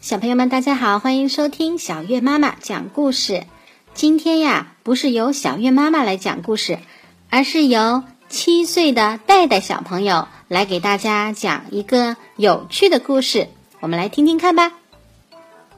[0.00, 3.46] 小朋友们，大家好，欢迎收听小月妈妈讲故事。
[3.94, 6.78] 今天呀，不是由小月妈妈来讲故事，
[7.30, 13.48] 而是由七岁的戴戴小朋友来给大家讲一个有趣的故事。
[13.80, 14.72] 我们来听听看吧。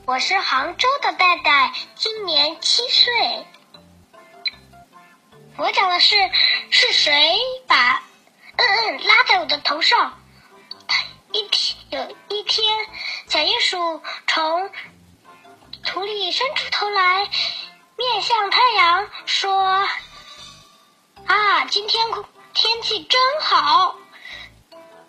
[0.04, 3.46] 我是杭州的戴戴，今年七岁。
[5.56, 6.16] 我讲的是
[6.70, 8.02] 是谁把
[8.56, 10.14] 嗯嗯拉在我的头上？
[11.30, 12.64] 一天有一天，
[13.28, 14.70] 小鼹鼠从
[15.84, 17.28] 土里伸出头来，
[17.96, 19.86] 面向太阳说
[21.28, 22.06] ：“啊，今天
[22.54, 23.96] 天气真好。”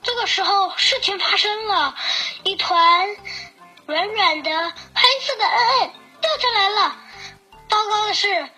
[0.04, 1.96] 这个时候，事情发生了，
[2.44, 3.08] 一团
[3.86, 6.98] 软软的黑色的嗯嗯掉下来了。
[7.70, 8.50] 糟糕的是，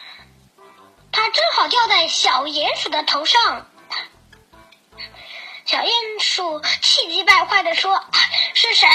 [1.12, 3.68] 它正好掉在小鼹鼠的头上。
[5.66, 8.04] 小鼹鼠气急败坏地说
[8.56, 8.88] ：“是谁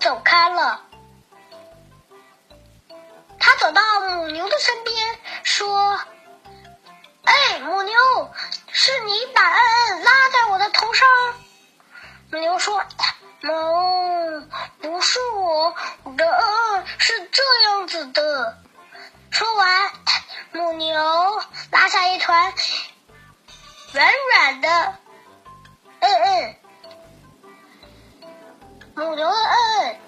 [0.00, 0.82] 走开了。
[3.38, 6.00] 他走到母牛的身边，说
[7.24, 7.94] ：“哎，母牛，
[8.72, 11.06] 是你把嗯嗯拉在我的头上？”
[12.32, 12.82] 母牛说
[13.42, 14.48] ：“哞，
[14.80, 15.74] 不是我，
[16.04, 16.42] 我的嗯
[16.76, 18.58] 嗯是这样子的。”
[19.30, 19.90] 说完，
[20.52, 22.54] 母牛拉下一团
[23.92, 24.94] 软软的
[26.00, 26.56] 嗯嗯。
[28.96, 30.00] 母牛的嗯嗯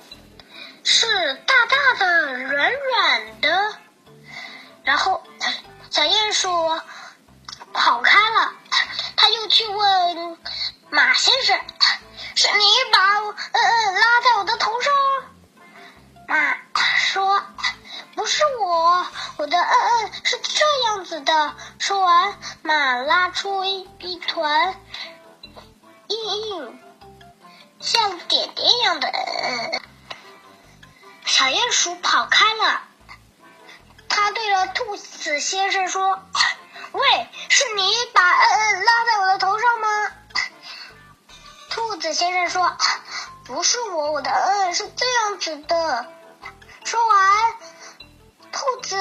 [0.83, 3.77] 是大大的、软软的，
[4.83, 5.22] 然后
[5.91, 6.48] 小鼹鼠
[7.75, 8.54] 跑开了。
[9.15, 10.38] 他又去问
[10.88, 11.60] 马先生
[12.34, 14.91] ：“是你把嗯嗯拉在我的头上？”
[16.27, 16.56] 马
[16.97, 17.43] 说
[18.16, 19.06] ：“不是我，
[19.37, 19.75] 我的嗯
[20.06, 24.81] 嗯是这样子的。”说完，马拉出一团
[26.06, 26.81] 硬硬。
[27.91, 29.10] 像点点一样的，
[31.25, 32.82] 小鼹鼠跑开了。
[34.10, 36.22] 他对着兔子先生说
[36.93, 40.12] ：“喂，是你把嗯嗯拉在我的头上吗？”
[41.71, 42.77] 兔子先生说
[43.47, 46.12] ：“不是我，我的嗯嗯是这样子的。”
[46.84, 47.54] 说完，
[48.53, 48.97] 兔子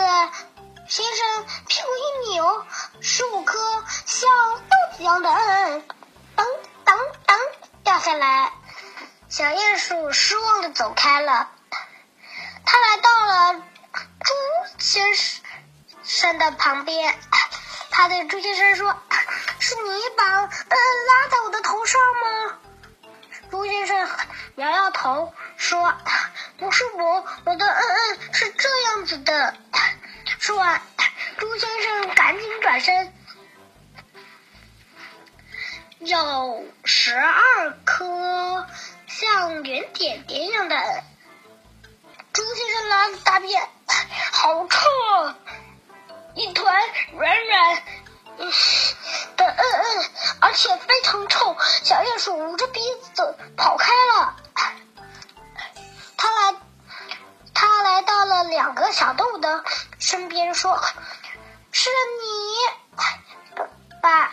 [0.88, 2.66] 先生屁股一扭，
[3.02, 5.84] 十五颗像豆子一样的嗯
[6.38, 6.46] 嗯，
[6.86, 7.38] 噔噔噔
[7.84, 8.54] 掉下来。
[9.30, 11.50] 小鼹鼠失望的走开了。
[12.66, 13.62] 他来到了
[14.20, 14.34] 猪
[14.80, 15.04] 先
[16.04, 17.14] 生的旁边，
[17.92, 18.98] 他对猪先生说
[19.60, 22.60] ：“是你把嗯拉在我的头上吗？”
[23.52, 24.10] 猪先生
[24.56, 25.94] 摇摇头说
[26.58, 29.56] ：“不是我，我的嗯嗯是这样子的。”
[30.40, 30.82] 说完，
[31.38, 33.14] 猪先生赶紧转身，
[36.00, 38.68] 有十二颗。
[39.20, 40.76] 像圆点点一样的
[42.34, 43.68] 猪先生拉的大便，
[44.32, 44.78] 好臭
[45.16, 45.36] 啊！
[46.36, 46.84] 一团
[47.18, 47.84] 软软的
[48.38, 48.52] 嗯
[49.48, 51.58] 嗯，而且非常臭。
[51.84, 52.80] 小鼹鼠捂着鼻
[53.16, 54.36] 子跑开了。
[56.16, 56.56] 他来，
[57.56, 59.64] 他来到了两个小动物的
[59.98, 60.80] 身边，说
[61.72, 61.90] ：“是
[62.22, 63.66] 你，
[64.00, 64.32] 爸，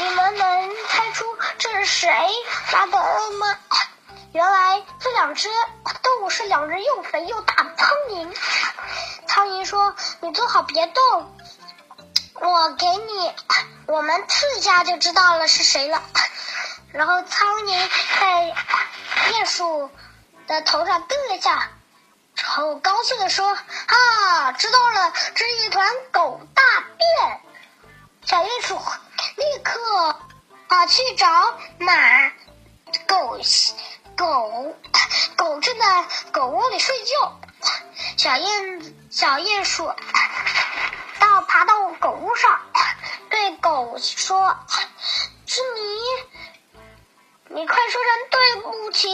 [0.00, 1.24] 你们能猜出
[1.58, 2.08] 这是谁
[2.72, 3.56] 拉的嗯吗？”
[4.32, 5.48] 原来这两只
[6.02, 8.34] 动物是两只又肥又大的苍蝇。
[9.26, 11.36] 苍蝇说：“你坐好，别动，
[12.40, 13.34] 我给你，
[13.86, 16.02] 我们刺一下就知道了是谁了。”
[16.92, 18.54] 然后苍蝇在
[19.32, 19.90] 鼹鼠
[20.46, 21.70] 的头上蹬了一下，
[22.36, 26.62] 然后高兴的说：“啊，知道了，这是一团狗大
[26.96, 27.40] 便。”
[28.24, 28.76] 小鼹鼠
[29.36, 30.16] 立刻
[30.68, 31.26] 啊去找
[31.78, 32.30] 马
[33.06, 33.38] 狗。
[34.16, 34.76] 狗
[35.36, 37.40] 狗正在狗窝里睡觉，
[38.16, 39.92] 小鼹小鼹鼠
[41.18, 42.60] 到爬到狗窝上，
[43.30, 44.56] 对狗说
[45.46, 45.60] ：“是
[47.48, 49.08] 你，你快说声对不起。”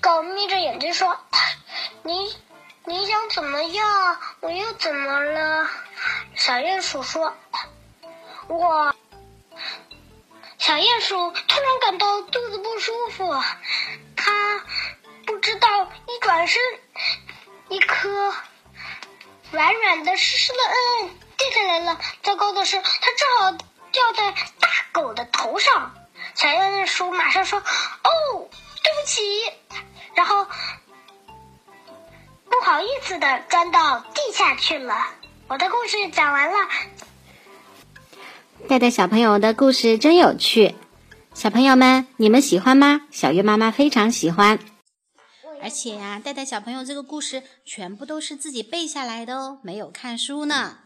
[0.00, 1.18] 狗眯着眼睛说
[2.02, 2.36] ：“你
[2.84, 4.20] 你想怎么样？
[4.40, 5.68] 我又怎么了？”
[6.36, 7.34] 小鼹鼠说
[8.48, 8.94] ：“我。”
[10.66, 13.32] 小鼹鼠突然感到肚子不舒服，
[14.16, 14.64] 它
[15.24, 16.60] 不知道一转身
[17.68, 18.34] 一颗
[19.52, 20.58] 软软的、湿湿的，
[21.04, 22.00] 嗯，掉下来了。
[22.24, 23.52] 糟糕的是，它正好
[23.92, 25.94] 掉在大狗的头上。
[26.34, 28.50] 小鼹鼠马上说：“哦，
[28.82, 29.22] 对不起。”
[30.16, 30.48] 然后
[32.50, 34.96] 不好意思的钻到地下去了。
[35.46, 36.68] 我的故事讲完了。
[38.68, 40.74] 带带小朋友的故事真有趣，
[41.34, 43.02] 小朋友们，你们喜欢吗？
[43.12, 44.58] 小月妈妈非常喜欢。
[45.62, 50.78] 而且呀，带带小朋友这个故事全部都是自己背下来的哦，没有看书呢。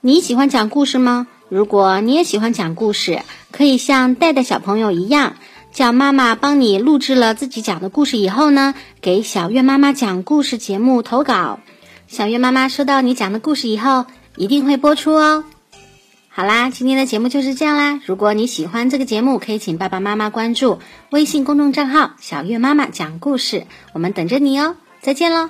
[0.00, 1.26] 你喜欢讲故事吗？
[1.48, 5.34] 如果你也喜欢讲故事，可以像带带小朋友一样，
[5.72, 11.58] 叫妈妈帮你录制了自己讲的故事以后呢，给小月妈妈讲故事节目投稿。
[12.06, 14.06] 小月妈妈收到你讲的故事以后，
[14.36, 15.44] 一定会播出哦。
[16.36, 17.98] 好啦，今天的节目就是这样啦。
[18.04, 24.76] 如果你喜欢这个节目，可以请爸爸妈妈关注微信公众账号“小月妈妈讲故事”，我们等着你哦。
[25.00, 25.48] 再见喽。